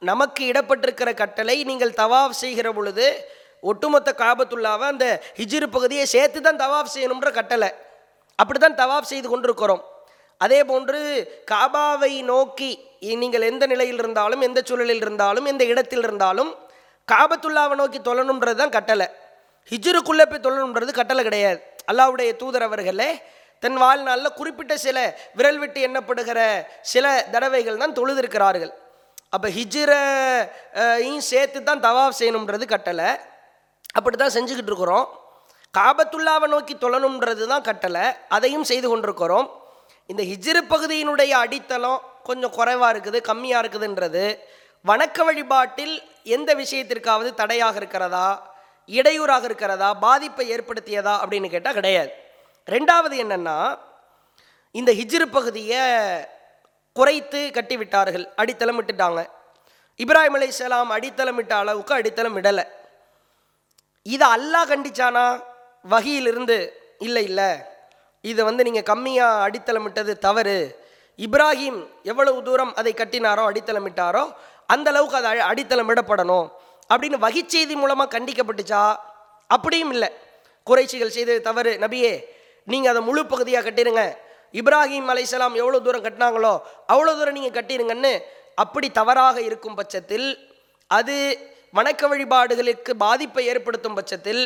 நமக்கு 0.01 0.41
இடப்பட்டிருக்கிற 0.51 1.09
கட்டளை 1.21 1.63
நீங்கள் 1.63 1.97
தவாஃப் 2.01 2.39
செய்கிற 2.43 2.71
பொழுது 2.77 3.05
ஒட்டுமொத்த 3.71 4.09
காபத்துள்ளாவை 4.23 4.87
அந்த 4.93 5.05
ஹிஜிரு 5.39 5.67
பகுதியை 5.75 6.05
சேர்த்து 6.05 6.41
தான் 6.41 6.61
தவாஃப் 6.63 6.93
செய்யணுன்ற 6.95 7.29
கட்டளை. 7.39 7.69
அப்படி 8.39 8.59
தான் 8.59 8.79
தவாஃப் 8.81 9.11
செய்து 9.11 9.29
கொண்டிருக்கிறோம். 9.29 9.83
அதே 10.43 10.59
போன்று 10.69 10.99
காபாவை 11.51 12.13
நோக்கி 12.31 12.71
நீங்கள் 13.21 13.47
எந்த 13.51 13.63
நிலையில் 13.71 13.99
இருந்தாலும் 14.03 14.41
எந்த 14.47 14.59
சூழலில் 14.69 15.03
இருந்தாலும் 15.05 15.47
எந்த 15.51 15.63
இடத்தில் 15.71 16.03
இருந்தாலும் 16.07 16.51
காபத்துல்லாவை 17.11 17.75
நோக்கி 17.81 17.99
தொழணுன்றது 18.07 18.59
தான் 18.61 18.75
கட்டளை. 18.77 19.07
ஹிஜ்ருக்குள்ளே 19.71 20.25
போய் 20.31 20.45
தொழணுன்றது 20.47 20.91
கட்டளை 20.99 21.23
கிடையாது. 21.27 21.59
அல்லாவுடைய 21.91 22.29
தூதர் 22.41 22.65
அவர்களே 22.67 23.09
தன் 23.63 23.77
வாழ்நாளில் 23.83 24.37
குறிப்பிட்ட 24.39 24.73
சில 24.85 24.97
விரல் 25.37 25.59
விட்டு 25.61 25.79
எண்ணப்படுகிற 25.87 26.39
சில 26.93 27.05
தடவைகள் 27.33 27.81
தான் 27.83 27.95
தொழுதிருக்கிறார்கள். 27.99 28.73
அப்போ 29.35 29.47
ஹிஜ்ரையும் 29.57 31.21
சேர்த்து 31.29 31.59
தான் 31.69 31.83
தவாப் 31.85 32.17
செய்யணுன்றது 32.19 32.65
கட்டளை. 32.73 33.09
அப்படி 33.97 34.15
தான் 34.17 34.35
செஞ்சுக்கிட்டு 34.37 34.71
இருக்கிறோம். 34.73 35.05
காபத்துல்லாவை 35.77 36.47
நோக்கி 36.55 36.75
தொழணுன்றது 36.83 37.45
தான் 37.53 37.65
கட்டளை. 37.69 38.05
அதையும் 38.37 38.67
செய்து 38.71 38.87
கொண்டிருக்கிறோம். 38.91 39.47
இந்த 40.07 40.23
ஹிஜ்ரு 40.23 40.61
பகுதியினுடைய 40.69 41.31
அடித்தளம் 41.31 42.01
கொஞ்சம் 42.23 42.51
குறைவாக 42.51 42.97
இருக்குது 42.97 43.19
கம்மியாக 43.31 43.63
இருக்குதுன்றது. 43.63 44.37
வணக்க 44.85 45.23
வழிபாட்டில் 45.23 46.03
எந்த 46.23 46.53
விஷயத்திற்காவது 46.53 47.33
தடையாக 47.33 47.75
இருக்கிறதா? 47.75 48.53
இடையூறாக 48.85 49.45
இருக்கிறதா? 49.45 49.93
பாதிப்பை 49.93 50.55
ஏற்படுத்தியதா? 50.55 51.13
அப்படின்னு 51.21 51.49
கேட்டால் 51.49 51.73
கிடையாது. 51.73 52.11
ரெண்டாவது 52.65 53.15
என்னென்னா 53.23 53.77
இந்த 54.71 54.91
ஹிஜ்ரு 54.91 55.25
பகுதியை 55.25 55.81
குறைத்து 56.93 57.51
கட்டிவிட்டார்கள் 57.53 58.25
அடித்தளம் 58.35 58.81
விட்டுட்டாங்க. 58.81 59.25
இப்ராஹிம் 59.97 60.35
அலைஹிஸ்ஸலாம் 60.37 60.93
அடித்தளம் 60.97 61.37
இட்ட 61.37 61.55
அளவுக்கு 61.55 61.93
அடித்தளம் 61.93 62.35
இடலை 62.35 62.65
இதை 64.03 64.27
அல்லாஹ் 64.27 64.71
கண்டிச்சானா? 64.71 65.43
வகையிலிருந்து 65.89 66.69
இல்லை 66.99 67.23
இல்லை. 67.23 67.73
இதை 68.31 68.45
வந்து 68.45 68.63
நீங்கள் 68.67 68.87
கம்மியாக 68.91 69.43
அடித்தளமிட்டது 69.47 70.13
தவறு. 70.17 70.57
இப்ராஹிம் 71.17 71.79
எவ்வளவு 72.03 72.39
தூரம் 72.43 72.75
அதை 72.75 72.91
கட்டினாரோ 72.93 73.43
அடித்தளமிட்டாரோ 73.49 74.23
அந்த 74.69 74.89
அளவுக்கு 74.89 75.17
அது 75.17 75.27
அ- 75.27 75.47
அடித்தளமிடப்படணும். 75.51 76.47
அப்படின்னு 76.89 77.17
வகிச்செய்தி 77.25 77.75
மூலமாக 77.75 78.19
கண்டிக்கப்பட்டுச்சா? 78.19 78.95
அப்படியும் 79.49 79.91
இல்லை. 79.91 80.09
குறைச்சிகள் 80.67 81.15
செய்தது 81.17 81.41
தவறு. 81.41 81.71
நபியே 81.81 82.13
நீங்கள் 82.67 82.91
அதை 82.91 83.01
முழு 83.03 83.25
பகுதியாக 83.25 83.69
கட்டிடுங்க 83.69 84.03
இப்ராஹிம் 84.53 85.09
அலைசலாம் 85.13 85.55
எவ்வளோ 85.55 85.79
தூரம் 85.79 86.03
கட்டினாங்களோ 86.03 86.53
அவ்வளோ 86.87 87.13
தூரம் 87.17 87.37
நீங்கள் 87.37 87.55
கட்டிடுங்கன்னு 87.57 88.13
அப்படி 88.55 88.87
தவறாக 88.91 89.37
இருக்கும் 89.41 89.75
பட்சத்தில் 89.75 90.27
அது 90.91 91.15
வணக்க 91.75 92.03
வழிபாடுகளுக்கு 92.07 92.91
பாதிப்பை 92.97 93.43
ஏற்படுத்தும் 93.47 93.93
பட்சத்தில் 93.93 94.43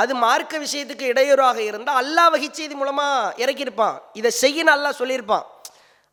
அது 0.00 0.12
மார்க்க 0.24 0.64
விஷயத்துக்கு 0.64 1.04
இடையூறாக 1.12 1.58
இருந்தால் 1.70 1.98
அல்லாஹ் 2.02 2.30
வகை 2.34 2.48
செய்தி 2.58 2.74
மூலமாக 2.80 3.34
இறக்கியிருப்பான். 3.42 3.96
இதை 4.18 4.30
செய்யணும் 4.42 4.74
அல்லா 4.76 4.90
சொல்லியிருப்பான். 5.00 5.44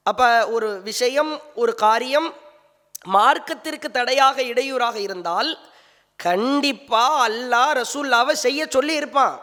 அப்போ 0.09 0.27
ஒரு 0.55 0.67
விஷயம் 0.89 1.31
ஒரு 1.61 1.71
காரியம் 1.85 2.27
மார்க்கத்திற்கு 3.15 3.87
தடையாக 3.97 4.37
இடையூறாக 4.51 4.97
இருந்தால் 5.07 5.49
கண்டிப்பாக 6.19 7.17
அல்லாஹ் 7.27 7.73
ரசூல்லாவை 7.81 8.33
செய்ய 8.45 8.61
சொல்லி 8.75 8.93
இருப்பான் 9.01 9.35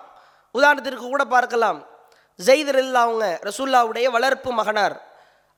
உதாரணத்திற்கு 0.59 1.05
கூட 1.13 1.25
பார்க்கலாம். 1.35 1.79
ஜெயிதர் 2.39 2.81
இல்லா 2.85 3.03
அவங்க 3.07 3.27
ரசூல்லாவுடைய 3.49 4.07
வளர்ப்பு 4.17 4.51
மகனார். 4.61 4.95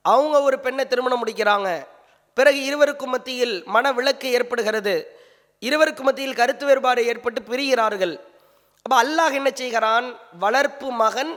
அவங்க 0.04 0.36
ஒரு 0.48 0.56
பெண்ணை 0.64 0.84
திருமணம் 0.90 1.22
முடிக்கிறாங்க. 1.22 1.68
பிறகு 2.38 2.60
இருவருக்கும் 2.68 3.12
மத்தியில் 3.14 3.54
மன 3.74 3.92
விளக்கு 3.98 4.26
ஏற்படுகிறது. 4.36 4.94
இருவருக்கு 5.66 6.02
மத்தியில் 6.08 6.38
கருத்து 6.40 6.64
வேறுபாடு 6.68 7.02
ஏற்பட்டு 7.10 7.40
பிரிகிறார்கள். 7.50 8.14
அப்போ 8.86 8.96
அல்லாஹ் 9.02 9.36
என்ன 9.38 9.50
செய்கிறான்? 9.60 10.04
வளர்ப்பு 10.42 10.88
மகன் 11.00 11.30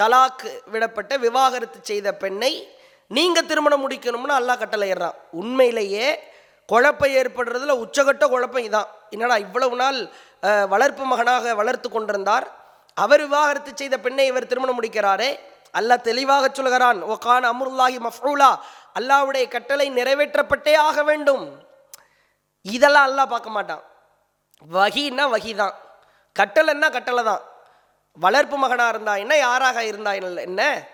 தலாக்கு 0.00 0.48
விடப்பட்ட 0.72 1.12
விவாகரத்து 1.22 1.78
செய்த 1.90 2.08
பெண்ணை 2.22 2.50
நீங்கள் 3.16 3.46
திருமணம் 3.50 3.82
முடிக்கணும்னு 3.84 4.34
அல்லாஹ் 4.38 4.60
கட்டளையிடுறான். 4.62 5.16
உண்மையிலேயே 5.40 6.08
குழப்பம் 6.72 7.14
ஏற்படுறதுல 7.20 7.76
உச்சகட்ட 7.84 8.24
குழப்பம் 8.32 8.66
இதான். 8.66 8.90
என்னடா 9.14 9.36
இவ்வளவு 9.44 9.76
நாள் 9.82 10.00
வளர்ப்பு 10.72 11.06
மகனாக 11.12 11.54
வளர்த்து 11.60 11.90
கொண்டிருந்தார். 11.94 12.46
அவர் 13.04 13.24
விவாகரத்து 13.26 13.72
செய்த 13.80 13.98
பெண்ணை 14.04 14.26
இவர் 14.32 14.48
திருமணம் 14.50 14.78
முடிக்கிறாரே. 14.80 15.30
அல்லாஹ் 15.80 16.04
தெளிவாக 16.10 16.44
சொல்கிறான் 16.60 17.00
ஓ 17.10 17.16
கான் 17.26 17.48
அம்ருல்லாஹி 17.52 17.98
மஃபூலா 18.08 18.50
அல்லாஹ்வுடைய 19.00 19.46
கட்டளை 19.56 19.88
நிறைவேற்றப்பட்டே 20.00 20.76
ஆக 20.88 20.98
வேண்டும். 21.10 21.44
இதெல்லாம் 22.76 23.08
அல்லாஹ் 23.08 23.32
பார்க்க 23.34 23.56
மாட்டான். 23.58 23.82
வகின்னா 24.76 25.26
வகி 25.36 25.54
தான் 25.62 25.74
கட்டளைன்னா 26.38 26.90
கட்டளை 26.90 27.24
தான் 27.24 27.40
வளர்ப்பு 28.12 28.56
மகனாக 28.56 28.88
இருந்தா 28.88 29.16
என்ன 29.16 29.36
யாராக 29.36 29.84
இருந்தா 29.84 30.12
என்ன- 30.12 30.40
என்ன? 30.40 30.88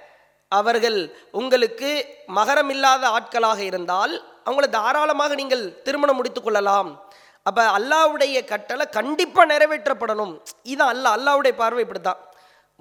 அவர்கள் 0.49 1.17
உங்களுக்கு 1.33 2.07
மகரம் 2.37 2.69
இல்லாத 2.69 3.09
ஆட்களாக 3.09 3.63
இருந்தால் 3.63 4.25
அவங்கள 4.45 4.69
தாராளமாக 4.69 5.35
நீங்கள் 5.35 5.83
திருமணம் 5.83 6.17
முடித்துக் 6.17 6.45
கொள்ளலாம். 6.45 7.11
அப்போ 7.43 7.63
அல்லாவுடைய 7.63 8.45
கட்டளை 8.45 8.89
கண்டிப்பாக 8.89 9.57
நிறைவேற்றப்படணும். 9.57 10.41
இதுதான் 10.63 10.97
அல்லாஹ் 10.97 11.19
அல்லாவுடைய 11.19 11.53
பார்வை 11.53 11.81
இப்படி 11.81 12.01
தான் 12.01 12.19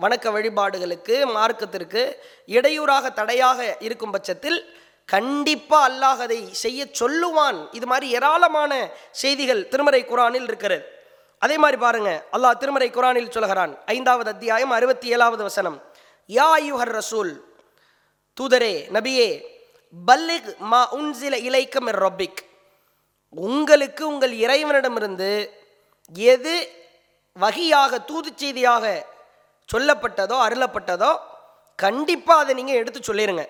வணக்க 0.01 0.31
வழிபாடுகளுக்கு 0.31 1.25
மார்க்கத்திற்கு 1.25 2.15
இடையூறாக 2.45 3.09
தடையாக 3.09 3.77
இருக்கும் 3.79 4.11
பட்சத்தில் 4.11 4.79
கண்டிப்பாக 5.05 5.93
அல்லாஹ் 5.93 6.19
அதை 6.19 6.53
செய்ய 6.53 6.87
சொல்லுவான். 6.99 7.67
இது 7.71 7.85
மாதிரி 7.85 8.11
ஏராளமான 8.11 8.89
செய்திகள் 9.11 9.67
திருமறை 9.67 10.05
குரானில் 10.05 10.43
இருக்கிறது. 10.43 11.00
அதே 11.41 11.55
மாதிரி 11.57 11.77
பாருங்க 11.81 12.09
அல்லாஹ் 12.33 12.57
திருமறை 12.57 12.89
குரானில் 12.89 13.31
சொல்கிறான் 13.31 13.71
ஐந்தாவது 13.85 14.29
அத்தியாயம் 14.29 14.71
அறுபத்தி 14.71 15.07
ஏழாவது 15.07 15.43
வசனம். 15.43 15.77
யா 16.29 16.49
யுஹர் 16.67 16.93
ரசூல் 16.95 17.31
தூதரே 18.37 18.73
நபியே 18.91 19.29
பல்லிக் 19.93 20.51
மா 20.63 20.81
உன்சில 20.91 21.37
இலைக்கம் 21.39 21.89
ரொபிக் 21.97 22.41
உங்களுக்கு 23.33 24.03
உங்கள் 24.07 24.33
இறைவனிடமிருந்து 24.35 25.31
எது 26.29 26.55
வகையாக 27.37 27.99
தூது 28.01 28.29
செய்தியாக 28.37 28.85
சொல்லப்பட்டதோ 29.69 30.37
அருளப்பட்டதோ 30.45 31.11
கண்டிப்பாக 31.79 32.41
அதை 32.43 32.53
நீங்கள் 32.55 32.79
எடுத்து 32.81 32.99
சொல்லிடுங்க 33.01 33.43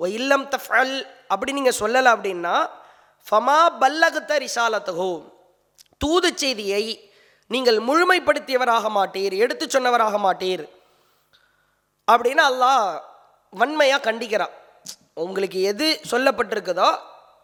ஓ 0.00 0.06
இல்லம் 0.18 0.46
தஃபல் 0.48 0.94
அப்படி 1.28 1.52
நீங்கள் 1.52 1.78
சொல்லலை 1.80 2.10
அப்படின்னா 2.12 2.54
ஃபமா 3.26 3.58
பல்லகுத்த 3.80 4.38
ரிசாலத்தகோ 4.38 5.10
தூது 5.98 6.30
செய்தியை 6.36 6.84
நீங்கள் 7.50 7.78
முழுமைப்படுத்தியவராக 7.88 8.86
மாட்டீர் 8.98 9.34
எடுத்து 9.44 9.64
சொன்னவராக 9.74 10.16
மாட்டீர். 10.26 10.64
அப்படின்னு 12.08 12.42
அல்லாஹ் 12.50 12.86
வன்மையாக 13.52 14.04
கண்டிக்கிறான். 14.06 14.54
உங்களுக்கு 15.24 15.58
எது 15.70 15.86
சொல்லப்பட்டிருக்குதோ 16.10 16.88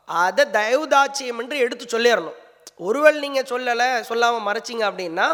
அதை 0.08 0.44
தயவுதாட்சியம் 0.56 1.38
என்று 1.42 1.56
எடுத்து 1.64 1.84
சொல்லிடணும் 1.94 2.38
ஒருவேள் 2.86 3.22
நீங்கள் 3.24 3.48
சொல்லலை 3.50 3.88
சொல்லாமல் 4.08 4.46
மறைச்சிங்க 4.48 4.84
அப்படின்னா 4.90 5.26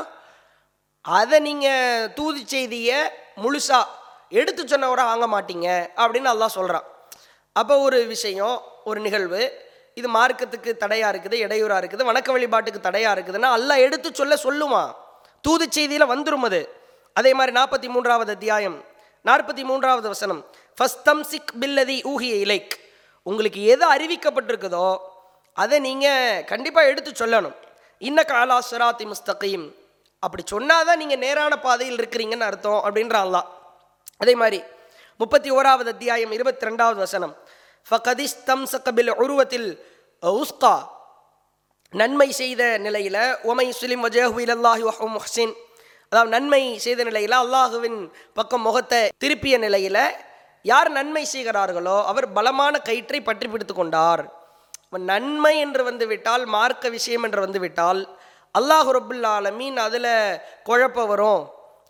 அதை 1.05 1.39
நீங்கள் 1.49 2.09
தூது 2.19 2.41
செய்தியை 2.53 2.99
முழுசாக 3.43 3.95
எடுத்து 4.41 4.63
சொன்னவராக 4.65 5.13
ஆங்க 5.13 5.27
மாட்டீங்க 5.35 5.69
அப்படின்னு 6.03 6.31
அல்லாஹ் 6.33 6.57
சொல்கிறான் 6.59 6.87
அப்போ 7.57 7.75
ஒரு 7.87 7.99
விஷயம் 8.15 8.57
ஒரு 8.91 8.99
நிகழ்வு 9.07 9.43
இது 9.99 10.09
மார்க்கத்துக்கு 10.17 10.71
தடையாக 10.83 11.13
இருக்குது 11.13 11.37
இடையூறாக 11.45 11.81
இருக்குது 11.83 12.09
வணக்க 12.11 12.29
வழிபாட்டுக்கு 12.37 12.81
தடையாக 12.89 13.15
இருக்குதுன்னா 13.17 13.51
அல்லாஹ் 13.59 13.85
எடுத்து 13.87 14.09
சொல்ல 14.21 14.35
சொல்லுவான் 14.47 14.91
தூது 15.45 15.67
செய்தியில் 15.77 16.11
வந்துரும் 16.13 16.47
அது. 16.49 16.61
அதே 17.19 17.33
மாதிரி 17.39 17.53
நாற்பத்தி 17.59 17.89
மூன்றாவது 17.95 18.31
அத்தியாயம் 18.37 18.79
நாற்பத்தி 19.29 19.63
மூன்றாவது 19.71 20.09
வசனம். 20.15 20.41
ஃபஸ்தம் 20.79 21.23
சிக் 21.31 21.53
பில்லதி 21.61 21.97
ஊகிய 22.13 22.35
இலைக். 22.45 22.75
உங்களுக்கு 23.27 23.61
எது 23.75 23.85
அறிவிக்கப்பட்டிருக்குதோ 23.95 24.89
அதை 25.63 25.79
நீங்கள் 25.87 26.45
கண்டிப்பாக 26.51 26.91
எடுத்து 26.91 27.11
சொல்லணும். 27.21 27.57
இன்ன 28.09 28.19
காலா 28.31 28.59
சுராத்தி 28.71 29.05
முஸ்தகீம். 29.13 29.67
அப்படி 30.25 30.43
சொன்னாதான் 30.53 31.01
நீங்கள் 31.03 31.23
நேரான 31.25 31.55
பாதையில் 31.65 31.99
இருக்கிறீங்கன்னு 32.01 32.49
அர்த்தம் 32.51 32.81
அப்படின்றான்லாம் 32.87 33.49
அதே 34.23 34.35
மாதிரி 34.43 34.61
முப்பத்தி 35.21 35.49
ஓராவது 35.59 35.91
அத்தியாயம் 35.95 36.33
இருபத்தி 36.37 36.67
ரெண்டாவது 36.69 36.99
வசனம். 37.05 37.35
ஃபகதிஸ்தம் 37.89 38.65
சக்கபில் 38.73 39.13
உருவத்தில் 39.25 39.69
உஸ்கா 40.23 40.75
நன்மை 41.93 42.29
செய்த 42.41 42.63
நிலையில் 42.87 43.23
ஒமை 43.51 43.67
சுலிம் 43.81 44.03
வஜேஹு 44.07 44.39
இலல்லாஹி 44.47 44.83
வஹு 44.89 45.07
முஹ்சின் 45.17 45.53
அதாவது 46.13 46.33
நன்மை 46.37 46.61
செய்த 46.85 47.01
நிலையில் 47.09 47.37
அல்லாஹுவின் 47.43 47.99
பக்கம் 48.39 48.65
முகத்தை 48.67 49.01
திருப்பிய 49.23 49.55
நிலையில் 49.65 50.03
யார் 50.65 50.91
நன்மை 50.97 51.23
செய்கிறார்களோ 51.33 51.97
அவர் 52.11 52.27
பலமான 52.37 52.75
கயிற்றை 52.89 53.21
பற்றி 53.23 53.47
பிடித்து 53.53 53.75
கொண்டார். 53.75 54.23
நன்மை 55.11 55.53
என்று 55.65 55.83
வந்து 55.89 56.05
விட்டால் 56.13 56.45
மார்க்க 56.55 56.89
விஷயம் 56.97 57.25
என்று 57.27 57.41
வந்துவிட்டால் 57.45 58.01
அல்லாஹு 58.55 58.91
ரபுல் 58.97 59.27
ஆலமீன் 59.37 59.79
அதில் 59.87 60.13
குழப்பம் 60.69 61.11
வரும் 61.13 61.43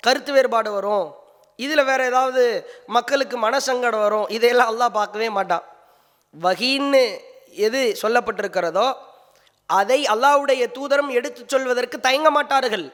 கருத்து 0.07 0.33
வேறுபாடு 0.37 0.71
வரும் 0.77 1.07
இதில் 1.59 1.87
வேறு 1.91 2.05
ஏதாவது 2.11 2.45
மக்களுக்கு 2.97 3.37
மனசங்கடம் 3.47 4.05
வரும் 4.07 4.27
இதையெல்லாம் 4.37 4.71
அல்லாஹ் 4.73 4.97
பார்க்கவே 4.99 5.29
மாட்டான். 5.39 5.65
வகின்னு 6.35 7.05
எது 7.67 7.81
சொல்லப்பட்டிருக்கிறதோ 8.03 8.89
அதை 9.71 10.01
அல்லாஹ்வுடைய 10.15 10.63
தூதரும் 10.77 11.11
எடுத்துச் 11.19 11.53
சொல்வதற்கு 11.53 11.97
தயங்க 12.07 12.29
மாட்டார்கள். 12.37 12.85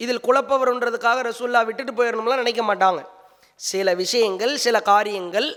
இதில் 0.00 0.24
குழப்பவருன்றதுக்காக 0.26 1.18
ரசூல்லா 1.30 1.60
விட்டுட்டு 1.66 1.92
போயிடணும்லாம் 1.98 2.42
நினைக்க 2.42 2.62
மாட்டாங்க. 2.70 3.00
சில 3.60 3.88
விஷயங்கள் 4.02 4.54
சில 4.64 4.76
காரியங்கள் 4.90 5.48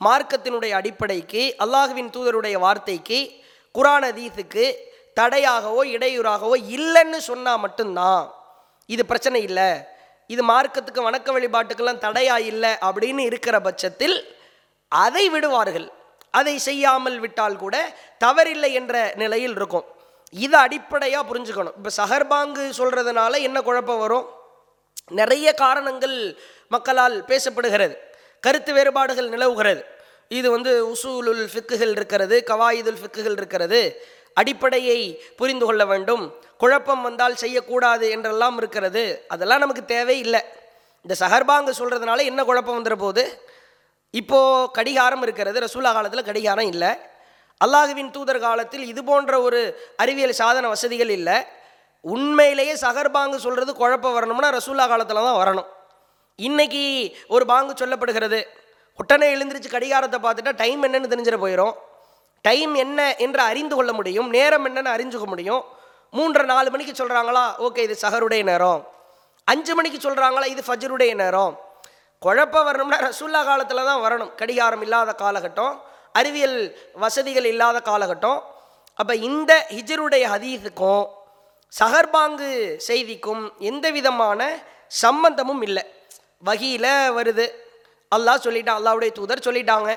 மார்க்கத்தினுடைய 0.00 0.72
அடிப்படைக்கு 0.80 1.42
அல்லாஹுவின் 1.64 2.12
தூதருடைய 2.14 2.56
வார்த்தைக்கு 2.64 3.18
குரான் 3.74 4.06
அதீத்துக்கு 4.10 4.64
தடையாகவோ 5.20 5.82
இடையூறாகவோ 5.96 6.56
இல்லைன்னு 6.76 7.20
சொன்னால் 7.30 7.62
மட்டும்தான். 7.64 8.22
இது 8.94 9.02
பிரச்சனை 9.10 9.40
இல்லை. 9.48 9.70
இது 10.34 10.42
மார்க்கத்துக்கு 10.52 11.06
வணக்க 11.08 11.28
வழிபாட்டுக்கெல்லாம் 11.36 12.04
தடையா 12.06 12.36
இல்லை 12.50 12.72
அப்படின்னு 12.88 13.22
இருக்கிற 13.30 13.56
பட்சத்தில் 13.66 14.16
அதை 14.92 15.24
விடுவார்கள். 15.34 15.88
அதை 16.32 16.54
செய்யாமல் 16.58 17.18
விட்டால் 17.18 17.56
கூட 17.56 17.76
தவறில்லை 18.24 18.70
என்ற 18.80 18.96
நிலையில் 19.22 19.56
இருக்கும். 19.58 19.86
இதை 20.44 20.58
அடிப்படையாக 20.60 21.24
புரிஞ்சுக்கணும். 21.30 21.76
இப்போ 21.78 21.90
சஹர்பாங்கு 21.96 22.64
சொல்கிறதுனால 22.78 23.40
என்ன 23.48 23.58
குழப்பம் 23.60 23.98
வரும்? 23.98 24.26
நிறைய 25.20 25.48
காரணங்கள் 25.64 26.16
மக்களால் 26.68 27.16
பேசப்படுகிறது. 27.24 27.94
கருத்து 28.40 28.72
வேறுபாடுகள் 28.72 29.28
நிலவுகிறது. 29.28 29.82
இது 30.38 30.48
வந்து 30.50 30.72
உசூலுல் 30.92 31.42
ஃபிக்குகள் 31.52 31.92
இருக்கிறது 31.96 32.36
கவாயுதுல் 32.50 33.00
ஃபிக்குகள் 33.00 33.36
இருக்கிறது. 33.40 33.80
அடிப்படையை 34.34 34.98
புரிந்து 35.36 35.64
கொள்ள 35.64 35.84
வேண்டும். 35.84 36.24
குழப்பம் 36.58 37.02
வந்தால் 37.02 37.36
செய்யக்கூடாது 37.36 38.10
என்றெல்லாம் 38.10 38.56
இருக்கிறது. 38.56 39.02
அதெல்லாம் 39.28 39.62
நமக்கு 39.64 39.84
தேவையில்லை. 39.84 40.42
இந்த 41.04 41.14
சஹர்பாங்கு 41.20 41.72
சொல்கிறதுனால 41.78 42.24
என்ன 42.30 42.40
குழப்பம் 42.44 42.76
வந்துடுற 42.78 42.96
போது 42.96 43.22
இப்போது 44.20 44.70
கடிகாரம் 44.76 45.22
இருக்கிறது 45.26 45.58
ரசூலா 45.64 45.90
காலத்தில் 45.96 46.28
கடிகாரம் 46.30 46.70
இல்லை. 46.72 46.90
அல்லாஹுவின் 47.64 48.10
தூதர் 48.16 48.44
காலத்தில் 48.46 48.84
இது 48.92 49.00
போன்ற 49.10 49.32
ஒரு 49.46 49.60
அறிவியல் 50.02 50.40
சாதன 50.40 50.68
வசதிகள் 50.72 51.12
இல்லை. 51.18 51.36
உண்மையிலேயே 52.14 52.74
சகர்பாங்கு 52.84 53.38
சொல்கிறது 53.44 53.72
குழப்பம் 53.82 54.16
வரணும்னா 54.16 54.48
ரசூலா 54.58 54.86
காலத்தில் 54.92 55.26
தான் 55.28 55.40
வரணும். 55.42 55.68
இன்றைக்கி 56.48 56.84
ஒரு 57.34 57.44
பாங்கு 57.52 57.72
சொல்லப்படுகிறது 57.80 58.40
உடனே 59.00 59.26
எழுந்திரிச்சு 59.34 59.74
கடிகாரத்தை 59.74 60.18
பார்த்துட்டா 60.24 60.52
டைம் 60.62 60.82
என்னன்னு 60.86 61.10
தெரிஞ்சிட 61.12 61.38
போயிடும் 61.44 61.74
டைம் 62.46 62.72
என்ன 62.84 63.00
என்று 63.24 63.40
அறிந்து 63.50 63.74
கொள்ள 63.78 63.90
முடியும் 63.98 64.28
நேரம் 64.36 64.64
என்னன்னு 64.68 64.94
அறிஞ்சுக்க 64.96 65.26
முடியும். 65.32 65.62
மூன்று 66.18 66.42
நாலு 66.52 66.70
மணிக்கு 66.72 66.94
சொல்கிறாங்களா 67.00 67.44
ஓகே 67.66 67.84
இது 67.86 67.94
சகருடைய 68.04 68.42
நேரம். 68.50 68.80
அஞ்சு 69.52 69.72
மணிக்கு 69.78 69.98
சொல்கிறாங்களா 70.06 70.46
இது 70.54 70.62
ஃபஜருடைய 70.66 71.12
நேரம். 71.22 71.54
குழப்பம் 72.24 72.66
வரணும்னா 72.68 72.98
ரசூல்லா 73.08 73.40
காலத்தில் 73.50 73.88
தான் 73.90 74.02
வரணும். 74.04 74.34
கடிகாரம் 74.40 74.82
இல்லாத 74.86 75.10
காலகட்டம் 75.22 75.74
அறிவியல் 76.20 76.58
வசதிகள் 77.02 77.48
இல்லாத 77.52 77.78
காலகட்டம். 77.90 78.38
அப்போ 79.00 79.14
இந்த 79.28 79.52
ஹிஜருடைய 79.76 80.24
ஹதீஸுக்கும் 80.34 81.04
சஹர்பாங்கு 81.72 82.50
செய்திக்கும் 82.88 83.42
எந்த 83.70 83.86
விதமான 83.96 84.40
சம்பந்தமும் 85.02 85.62
இல்லை. 85.66 85.84
வகையில் 86.48 86.90
வருது. 87.18 87.46
அல்லாஹ் 88.16 88.44
சொல்லிட்டான் 88.46 88.78
அல்லாவுடைய 88.80 89.10
தூதர் 89.18 89.46
சொல்லிட்டாங்க. 89.48 89.90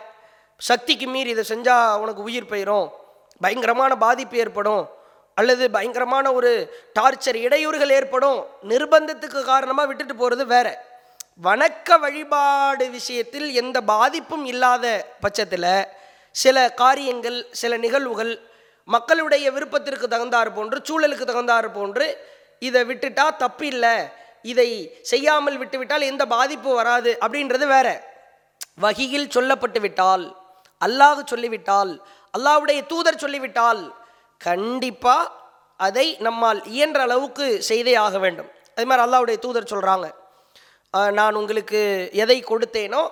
சக்திக்கு 0.69 1.07
மீறி 1.13 1.29
இதை 1.35 1.43
செஞ்சால் 1.53 1.99
உனக்கு 2.03 2.21
உயிர் 2.27 2.51
போயிடும் 2.51 2.87
பயங்கரமான 3.43 3.91
பாதிப்பு 4.05 4.35
ஏற்படும். 4.43 4.83
அல்லது 5.39 5.63
பயங்கரமான 5.77 6.25
ஒரு 6.39 6.51
டார்ச்சர் 6.97 7.37
இடையூறுகள் 7.45 7.95
ஏற்படும். 7.99 8.39
நிர்பந்தத்துக்கு 8.71 9.39
காரணமாக 9.53 9.87
விட்டுட்டு 9.89 10.15
போகிறது 10.15 10.45
வேறு. 10.55 10.73
வணக்க 11.43 11.97
வழிபாடு 12.01 12.85
விஷயத்தில் 12.89 13.47
எந்த 13.61 13.77
பாதிப்பும் 13.89 14.45
இல்லாத 14.51 14.85
பட்சத்தில் 15.23 15.65
சில 16.35 16.57
காரியங்கள் 16.81 17.39
சில 17.61 17.77
நிகழ்வுகள் 17.85 18.31
மக்களுடைய 18.87 19.45
விருப்பத்திற்கு 19.55 20.07
தகுந்தாற் 20.13 20.51
போன்று 20.57 20.77
சூழலுக்கு 20.87 21.25
தகுந்தாறு 21.31 21.69
போன்று 21.77 22.07
இதை 22.67 22.81
விட்டுட்டா 22.91 23.25
தப்பு 23.43 23.65
இல்லை. 23.73 23.93
இதை 24.51 24.69
செய்யாமல் 25.11 25.59
விட்டுவிட்டால் 25.61 26.09
எந்த 26.11 26.23
பாதிப்பும் 26.35 26.79
வராது 26.81 27.11
அப்படின்றது 27.25 27.67
வேற. 27.75 27.87
வகையில் 28.83 29.31
சொல்லப்பட்டு 29.35 29.79
விட்டால் 29.85 30.25
அல்லாஹ் 30.81 31.23
சொல்லிவிட்டால் 31.31 31.93
அல்லாவுடைய 32.33 32.79
தூதர் 32.91 33.23
சொல்லிவிட்டால் 33.23 33.81
கண்டிப்பாக 34.41 35.31
அதை 35.79 36.07
நம்மால் 36.27 36.61
இயன்ற 36.75 37.01
அளவுக்கு 37.07 37.45
செய்தே 37.71 37.95
ஆக 38.07 38.17
வேண்டும். 38.25 38.49
அது 38.75 38.87
மாதிரி 38.89 39.05
அல்லாவுடைய 39.07 39.39
தூதர் 39.45 39.73
சொல்கிறாங்க 39.73 40.07
நான் 41.19 41.37
உங்களுக்கு 41.41 41.79
எதை 42.23 42.37
கொடுத்தேனோ 42.49 43.03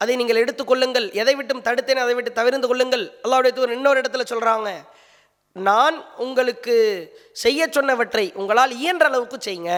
அதை 0.00 0.14
நீங்கள் 0.20 0.40
எடுத்துக்கொள்ளுங்கள் 0.42 1.06
எதை 1.20 1.34
விட்டும் 1.38 1.64
தடுத்தேன் 1.66 2.00
அதை 2.04 2.14
விட்டு 2.14 2.30
தவிர்ந்து 2.38 2.68
கொள்ளுங்கள். 2.68 3.04
அல்லாவுடைய 3.24 3.52
தூர் 3.56 3.74
இன்னொரு 3.76 4.00
இடத்துல 4.02 4.24
சொல்கிறாங்க 4.32 4.70
நான் 5.56 5.96
உங்களுக்கு 6.24 6.74
செய்ய 7.32 7.68
சொன்னவற்றை 7.76 8.24
உங்களால் 8.40 8.72
இயன்ற 8.80 9.06
அளவுக்கு 9.10 9.38
செய்யுங்க. 9.46 9.74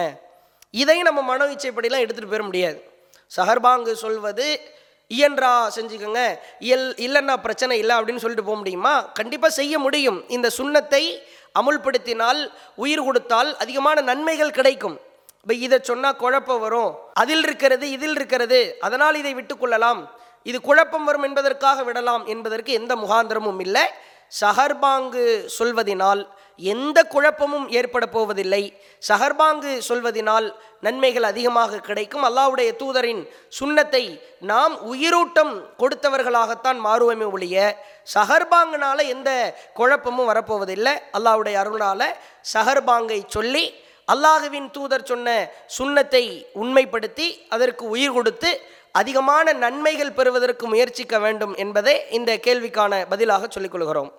இதை 0.83 0.97
நம்ம 1.07 1.21
மன 1.21 1.45
இச்சைப்படிலாம் 1.53 2.03
எடுத்துகிட்டு 2.03 2.31
போயிட 2.31 2.45
முடியாது. 2.49 2.79
சஹர்பாங்கு 3.37 3.93
சொல்வது 4.05 4.47
இயன்றா 5.11 5.51
செஞ்சுக்கோங்க. 5.75 6.21
இயல் 6.59 6.87
இல்லைன்னா 7.05 7.35
பிரச்சனை 7.45 7.75
இல்லை 7.81 7.95
அப்படின்னு 7.97 8.23
சொல்லிட்டு 8.23 8.47
போக 8.49 8.57
முடியுமா? 8.61 8.93
கண்டிப்பாக 9.19 9.57
செய்ய 9.59 9.79
முடியும். 9.79 10.19
இந்த 10.27 10.47
சுண்ணத்தை 10.57 11.03
அமுல்படுத்தினால் 11.59 12.41
உயிர் 12.83 13.07
கொடுத்தால் 13.07 13.57
அதிகமான 13.63 14.01
நன்மைகள் 14.01 14.57
கிடைக்கும். 14.57 14.97
இதை 15.53 15.79
சொன்னால் 15.81 16.15
குழப்பம் 16.15 16.59
வரும். 16.59 16.97
அதில் 17.13 17.43
இருக்கிறது 17.43 17.91
இதில் 17.91 18.15
இருக்கிறது. 18.15 18.77
அதனால் 18.79 19.15
இதை 19.15 19.35
விட்டுக்கொள்ளலாம் 19.35 20.07
இது 20.43 20.61
குழப்பம் 20.61 21.03
வரும் 21.03 21.23
என்பதற்காக 21.23 21.83
விடலாம் 21.83 22.25
என்பதற்கு 22.25 22.73
எந்த 22.73 22.95
முகாந்திரமும் 22.95 23.59
இல்லை. 23.59 23.81
சஹர்பாங்கு 24.41 25.45
சொல்வதினால் 25.59 26.27
எந்த 26.57 27.03
குழப்பமும் 27.03 27.69
ஏற்பட 27.69 28.05
போவதில்லை. 28.05 28.81
சஹர்பாங்கு 29.07 29.81
சொல்வதினால் 29.89 30.55
நன்மைகள் 30.81 31.23
அதிகமாக 31.23 31.79
கிடைக்கும். 31.79 32.23
அல்லாவுடைய 32.23 32.75
தூதரின் 32.75 33.27
சுண்ணத்தை 33.59 34.21
நாம் 34.39 34.93
உயிரூட்டம் 34.93 35.53
கொடுத்தவர்களாகத்தான் 35.77 36.79
மாறுவோமே 36.85 37.31
ஒழிய 37.31 37.83
சஹர்பாங்குனால 38.13 39.07
எந்த 39.07 39.55
குழப்பமும் 39.73 40.29
வரப்போவதில்லை. 40.29 40.95
அல்லாவுடைய 41.17 41.53
அருளால் 41.53 42.15
சஹர்பாங்கை 42.53 43.21
சொல்லி 43.27 43.85
அல்லாஹுவின் 44.07 44.67
தூதர் 44.75 45.09
சொன்ன 45.11 45.29
சுண்ணத்தை 45.77 46.23
உண்மைப்படுத்தி 46.61 47.27
அதற்கு 47.55 47.83
உயிர் 47.95 48.15
கொடுத்து 48.17 48.51
அதிகமான 48.91 49.53
நன்மைகள் 49.63 50.15
பெறுவதற்கு 50.19 50.65
முயற்சிக்க 50.67 51.15
வேண்டும் 51.25 51.53
என்பதே 51.63 51.95
இந்த 52.17 52.31
கேள்விக்கான 52.45 53.01
பதிலாக 53.09 53.47
சொல்லிக் 53.55 53.73
கொள்கிறோம். 53.73 54.09